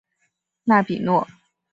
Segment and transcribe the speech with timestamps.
[0.63, 1.27] 纳比诺。